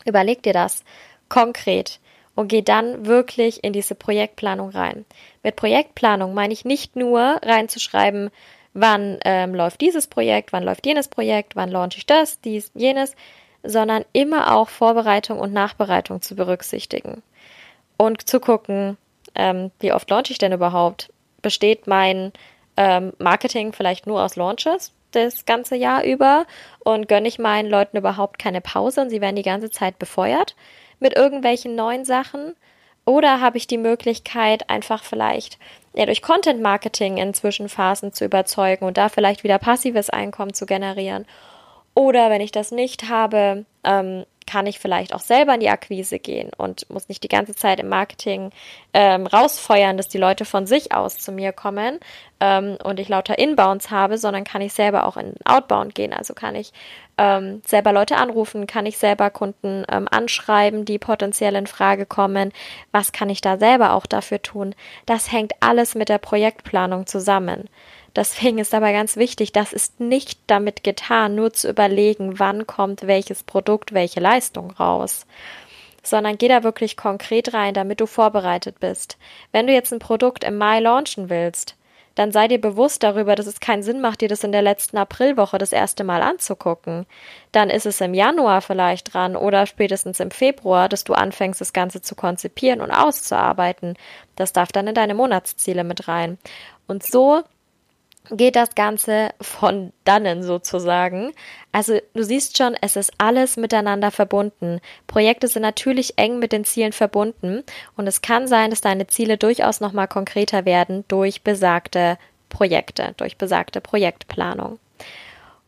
[0.05, 0.83] Überleg dir das
[1.29, 2.01] konkret
[2.35, 5.05] und geh dann wirklich in diese Projektplanung rein.
[5.43, 8.31] Mit Projektplanung meine ich nicht nur reinzuschreiben,
[8.73, 13.15] wann ähm, läuft dieses Projekt, wann läuft jenes Projekt, wann launche ich das, dies, jenes,
[13.63, 17.23] sondern immer auch Vorbereitung und Nachbereitung zu berücksichtigen
[17.95, 18.97] und zu gucken,
[19.35, 21.09] ähm, wie oft launche ich denn überhaupt?
[21.41, 22.31] Besteht mein
[22.77, 26.45] ähm, Marketing vielleicht nur aus Launches das ganze Jahr über
[26.79, 30.55] und gönne ich meinen Leuten überhaupt keine Pause und sie werden die ganze Zeit befeuert
[30.99, 32.55] mit irgendwelchen neuen Sachen?
[33.03, 35.57] Oder habe ich die Möglichkeit, einfach vielleicht
[35.93, 40.65] ja, durch Content Marketing in Zwischenphasen zu überzeugen und da vielleicht wieder passives Einkommen zu
[40.65, 41.25] generieren?
[41.93, 46.19] Oder wenn ich das nicht habe, ähm, kann ich vielleicht auch selber in die Akquise
[46.19, 48.51] gehen und muss nicht die ganze Zeit im Marketing
[48.93, 51.99] ähm, rausfeuern, dass die Leute von sich aus zu mir kommen
[52.39, 56.11] ähm, und ich lauter Inbounds habe, sondern kann ich selber auch in Outbound gehen.
[56.11, 56.73] Also kann ich
[57.17, 62.51] ähm, selber Leute anrufen, kann ich selber Kunden ähm, anschreiben, die potenziell in Frage kommen.
[62.91, 64.75] Was kann ich da selber auch dafür tun?
[65.05, 67.69] Das hängt alles mit der Projektplanung zusammen.
[68.15, 73.07] Deswegen ist aber ganz wichtig, das ist nicht damit getan, nur zu überlegen, wann kommt
[73.07, 75.25] welches Produkt, welche Leistung raus,
[76.03, 79.17] sondern geh da wirklich konkret rein, damit du vorbereitet bist.
[79.51, 81.75] Wenn du jetzt ein Produkt im Mai launchen willst,
[82.15, 84.97] dann sei dir bewusst darüber, dass es keinen Sinn macht, dir das in der letzten
[84.97, 87.05] Aprilwoche das erste Mal anzugucken.
[87.53, 91.71] Dann ist es im Januar vielleicht dran oder spätestens im Februar, dass du anfängst, das
[91.71, 93.95] Ganze zu konzipieren und auszuarbeiten.
[94.35, 96.37] Das darf dann in deine Monatsziele mit rein.
[96.85, 97.43] Und so
[98.29, 101.33] geht das Ganze von dannen sozusagen.
[101.71, 104.79] Also du siehst schon, es ist alles miteinander verbunden.
[105.07, 107.63] Projekte sind natürlich eng mit den Zielen verbunden
[107.97, 112.17] und es kann sein, dass deine Ziele durchaus nochmal konkreter werden durch besagte
[112.49, 114.79] Projekte, durch besagte Projektplanung.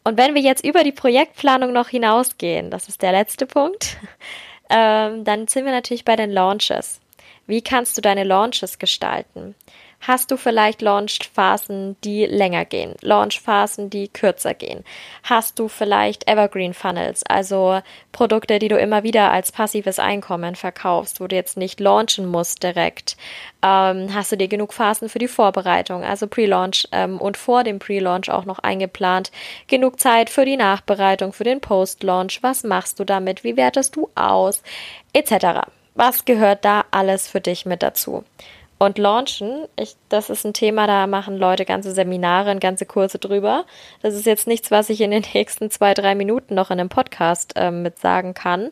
[0.04, 3.98] Und wenn wir jetzt über die Projektplanung noch hinausgehen, das ist der letzte Punkt,
[4.70, 7.00] ähm, dann sind wir natürlich bei den Launches.
[7.48, 9.56] Wie kannst du deine Launches gestalten?
[10.08, 14.84] Hast du vielleicht Launchphasen, die länger gehen, Launchphasen, die kürzer gehen.
[15.24, 21.22] Hast du vielleicht Evergreen Funnels, also Produkte, die du immer wieder als passives Einkommen verkaufst,
[21.22, 23.16] wo du jetzt nicht launchen musst direkt.
[23.62, 27.80] Ähm, hast du dir genug Phasen für die Vorbereitung, also Pre-Launch ähm, und vor dem
[27.80, 29.32] Pre-Launch auch noch eingeplant.
[29.68, 32.44] Genug Zeit für die Nachbereitung, für den Post-Launch.
[32.44, 33.44] Was machst du damit?
[33.44, 34.62] Wie wertest du aus?
[35.14, 35.70] Etc.
[35.96, 38.26] Was gehört da alles für dich mit dazu?
[38.80, 43.18] Und launchen, ich, das ist ein Thema, da machen Leute ganze Seminare und ganze Kurse
[43.18, 43.66] drüber.
[44.02, 46.90] Das ist jetzt nichts, was ich in den nächsten zwei, drei Minuten noch in einem
[46.90, 48.72] Podcast äh, mit sagen kann.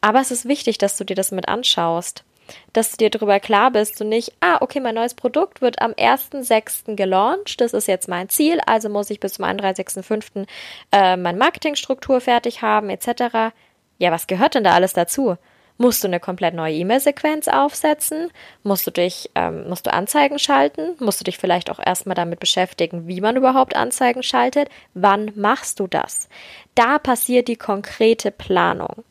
[0.00, 2.24] Aber es ist wichtig, dass du dir das mit anschaust.
[2.72, 5.92] Dass du dir darüber klar bist und nicht, ah, okay, mein neues Produkt wird am
[5.92, 6.96] 1.6.
[6.96, 10.46] gelauncht, das ist jetzt mein Ziel, also muss ich bis zum 31.5.
[10.90, 13.52] Äh, meine Marketingstruktur fertig haben, etc.
[13.98, 15.36] Ja, was gehört denn da alles dazu?
[15.82, 18.30] Musst du eine komplett neue E-Mail-Sequenz aufsetzen?
[18.62, 20.94] Musst du dich, ähm, musst du Anzeigen schalten?
[20.98, 24.68] Musst du dich vielleicht auch erstmal damit beschäftigen, wie man überhaupt Anzeigen schaltet?
[24.92, 26.28] Wann machst du das?
[26.74, 29.04] Da passiert die konkrete Planung.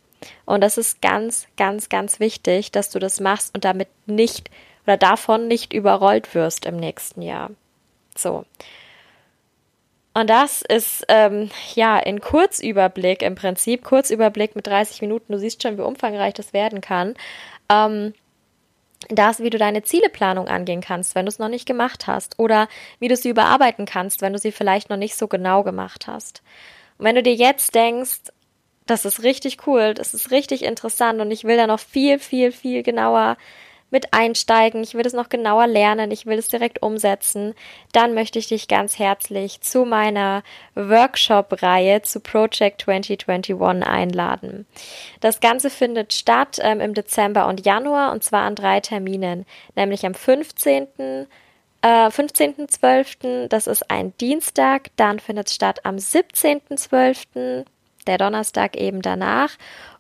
[0.46, 4.52] Und das ist ganz, ganz, ganz wichtig, dass du das machst und damit nicht
[4.86, 7.50] oder davon nicht überrollt wirst im nächsten Jahr.
[8.16, 8.46] So.
[10.20, 15.64] Und das ist ähm, ja in Kurzüberblick im Prinzip, Kurzüberblick mit 30 Minuten, du siehst
[15.64, 17.14] schon, wie umfangreich das werden kann.
[17.70, 18.14] Ähm,
[19.08, 22.68] das, wie du deine Zieleplanung angehen kannst, wenn du es noch nicht gemacht hast, oder
[23.00, 26.42] wie du sie überarbeiten kannst, wenn du sie vielleicht noch nicht so genau gemacht hast.
[26.98, 28.20] Und wenn du dir jetzt denkst,
[28.88, 32.52] das ist richtig cool, das ist richtig interessant und ich will da noch viel, viel,
[32.52, 33.38] viel genauer
[33.92, 37.56] mit einsteigen, ich will es noch genauer lernen, ich will es direkt umsetzen,
[37.92, 40.44] dann möchte ich dich ganz herzlich zu meiner
[40.76, 44.66] Workshop-Reihe zu Project 2021 einladen.
[45.20, 50.06] Das Ganze findet statt ähm, im Dezember und Januar und zwar an drei Terminen, nämlich
[50.06, 51.28] am 15.
[51.82, 57.66] Äh, 15.12., das ist ein Dienstag, dann findet es statt am 17.12.,
[58.08, 59.52] der Donnerstag eben danach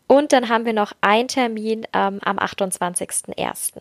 [0.09, 3.73] und dann haben wir noch einen Termin ähm, am 28.01.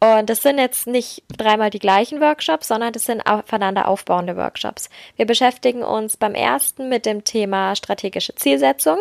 [0.00, 4.90] Und das sind jetzt nicht dreimal die gleichen Workshops, sondern das sind aufeinander aufbauende Workshops.
[5.16, 8.98] Wir beschäftigen uns beim ersten mit dem Thema strategische Zielsetzung.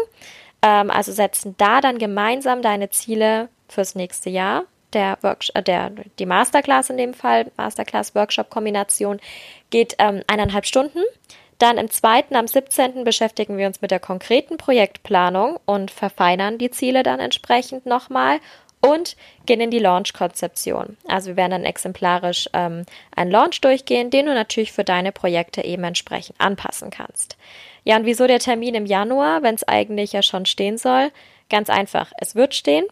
[0.61, 4.63] Ähm, also setzen da dann gemeinsam deine Ziele fürs nächste Jahr.
[4.93, 9.19] Der Workshop, äh, der, die Masterclass in dem Fall, Masterclass-Workshop-Kombination,
[9.71, 10.99] geht ähm, eineinhalb Stunden.
[11.63, 13.05] Dann im zweiten, am 17.
[13.05, 18.41] beschäftigen wir uns mit der konkreten Projektplanung und verfeinern die Ziele dann entsprechend nochmal
[18.81, 20.97] und gehen in die Launch-Konzeption.
[21.07, 25.63] Also wir werden dann exemplarisch ähm, einen Launch durchgehen, den du natürlich für deine Projekte
[25.63, 27.37] eben entsprechend anpassen kannst.
[27.85, 31.13] Ja, und wieso der Termin im Januar, wenn es eigentlich ja schon stehen soll?
[31.49, 32.83] Ganz einfach, es wird stehen,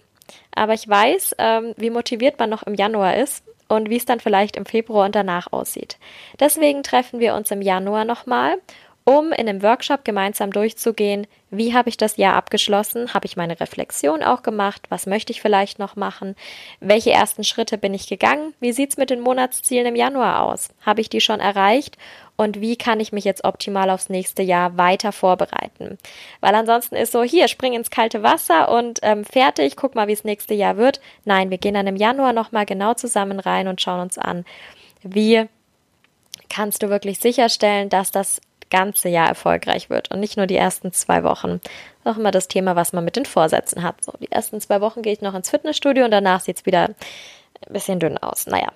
[0.55, 3.43] aber ich weiß, ähm, wie motiviert man noch im Januar ist
[3.75, 5.97] und wie es dann vielleicht im Februar und danach aussieht.
[6.39, 8.57] Deswegen treffen wir uns im Januar nochmal,
[9.03, 13.59] um in einem Workshop gemeinsam durchzugehen, wie habe ich das Jahr abgeschlossen, habe ich meine
[13.59, 16.35] Reflexion auch gemacht, was möchte ich vielleicht noch machen,
[16.79, 20.69] welche ersten Schritte bin ich gegangen, wie sieht es mit den Monatszielen im Januar aus,
[20.85, 21.97] habe ich die schon erreicht?
[22.37, 25.99] Und wie kann ich mich jetzt optimal aufs nächste Jahr weiter vorbereiten.
[26.39, 30.13] Weil ansonsten ist so, hier, spring ins kalte Wasser und ähm, fertig, guck mal, wie
[30.13, 31.01] es nächste Jahr wird.
[31.23, 34.43] Nein, wir gehen dann im Januar nochmal genau zusammen rein und schauen uns an,
[35.03, 35.47] wie
[36.49, 40.91] kannst du wirklich sicherstellen, dass das ganze Jahr erfolgreich wird und nicht nur die ersten
[40.91, 41.61] zwei Wochen.
[42.03, 44.03] Das auch immer das Thema, was man mit den Vorsätzen hat.
[44.03, 46.85] So, die ersten zwei Wochen gehe ich noch ins Fitnessstudio und danach sieht es wieder
[46.85, 48.47] ein bisschen dünn aus.
[48.47, 48.71] Naja,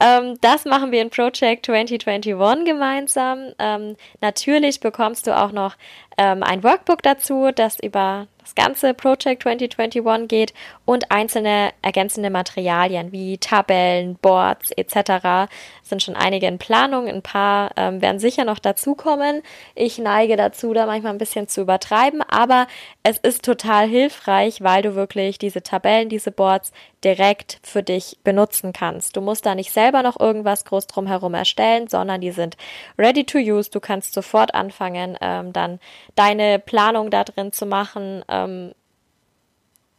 [0.00, 3.52] ähm, das machen wir in Project 2021 gemeinsam.
[3.58, 5.76] Ähm, natürlich bekommst du auch noch
[6.18, 13.10] ähm, ein Workbook dazu, das über das ganze Project 2021 geht und einzelne ergänzende Materialien
[13.10, 15.50] wie Tabellen, Boards etc.
[15.82, 19.42] Sind schon einige in Planung, ein paar ähm, werden sicher noch dazukommen.
[19.74, 22.66] Ich neige dazu, da manchmal ein bisschen zu übertreiben, aber
[23.02, 26.72] es ist total hilfreich, weil du wirklich diese Tabellen, diese Boards
[27.02, 29.16] direkt für dich benutzen kannst.
[29.16, 32.56] Du musst da da nicht selber noch irgendwas groß drumherum erstellen, sondern die sind
[32.98, 33.70] ready to use.
[33.70, 35.78] Du kannst sofort anfangen, ähm, dann
[36.14, 38.74] deine Planung da drin zu machen, ähm,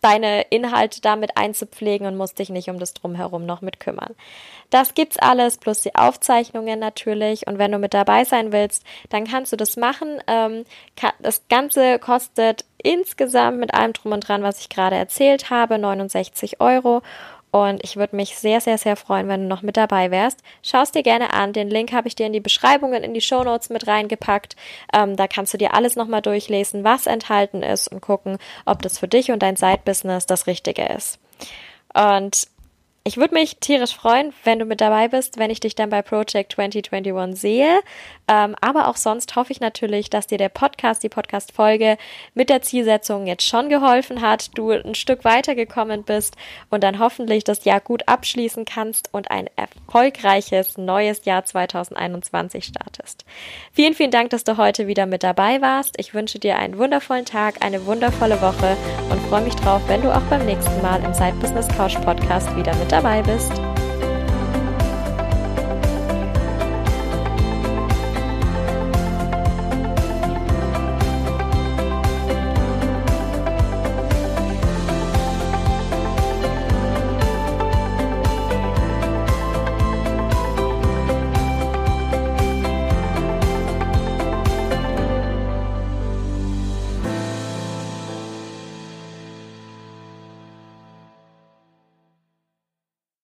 [0.02, 4.14] deine Inhalte damit einzupflegen und musst dich nicht um das Drumherum noch mit kümmern.
[4.70, 7.48] Das gibt's alles, plus die Aufzeichnungen natürlich.
[7.48, 10.22] Und wenn du mit dabei sein willst, dann kannst du das machen.
[10.28, 10.66] Ähm,
[11.20, 16.62] das Ganze kostet insgesamt mit allem drum und dran, was ich gerade erzählt habe, 69
[16.62, 17.02] Euro.
[17.56, 20.42] Und ich würde mich sehr, sehr, sehr freuen, wenn du noch mit dabei wärst.
[20.62, 21.54] Schau es dir gerne an.
[21.54, 24.58] Den Link habe ich dir in die Beschreibungen, in die Show Notes mit reingepackt.
[24.94, 29.00] Ähm, da kannst du dir alles nochmal durchlesen, was enthalten ist und gucken, ob das
[29.00, 31.18] für dich und dein Side-Business das Richtige ist.
[31.94, 32.50] Und
[33.08, 36.02] ich würde mich tierisch freuen, wenn du mit dabei bist, wenn ich dich dann bei
[36.02, 37.80] Project 2021 sehe.
[38.28, 42.00] Ähm, aber auch sonst hoffe ich natürlich, dass dir der Podcast, die Podcast-Folge
[42.34, 46.36] mit der Zielsetzung jetzt schon geholfen hat, du ein Stück weitergekommen bist
[46.72, 53.24] und dann hoffentlich das Jahr gut abschließen kannst und ein erfolgreiches neues Jahr 2021 startest.
[53.72, 55.94] Vielen, vielen Dank, dass du heute wieder mit dabei warst.
[56.00, 58.76] Ich wünsche dir einen wundervollen Tag, eine wundervolle Woche
[59.12, 62.56] und freue mich drauf, wenn du auch beim nächsten Mal im Side Business Couch Podcast
[62.56, 63.75] wieder mit dabei bist.